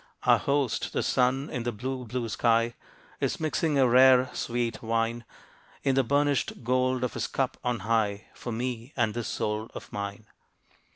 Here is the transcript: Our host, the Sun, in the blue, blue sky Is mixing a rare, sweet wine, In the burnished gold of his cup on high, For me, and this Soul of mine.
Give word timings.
Our 0.23 0.39
host, 0.39 0.93
the 0.93 1.03
Sun, 1.03 1.51
in 1.51 1.61
the 1.61 1.71
blue, 1.71 2.05
blue 2.05 2.27
sky 2.27 2.73
Is 3.19 3.39
mixing 3.39 3.77
a 3.77 3.87
rare, 3.87 4.31
sweet 4.33 4.81
wine, 4.81 5.25
In 5.83 5.93
the 5.93 6.03
burnished 6.03 6.63
gold 6.63 7.03
of 7.03 7.13
his 7.13 7.27
cup 7.27 7.57
on 7.63 7.81
high, 7.81 8.25
For 8.33 8.51
me, 8.51 8.93
and 8.97 9.13
this 9.13 9.27
Soul 9.27 9.69
of 9.75 9.93
mine. 9.93 10.25